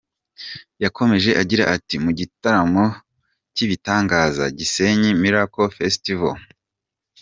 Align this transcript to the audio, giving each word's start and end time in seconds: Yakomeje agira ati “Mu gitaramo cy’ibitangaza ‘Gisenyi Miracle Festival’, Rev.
Yakomeje 0.83 1.29
agira 1.41 1.63
ati 1.75 1.95
“Mu 2.03 2.11
gitaramo 2.19 2.85
cy’ibitangaza 3.53 4.43
‘Gisenyi 4.57 5.09
Miracle 5.23 5.71
Festival’, 5.77 6.33
Rev. 6.35 6.43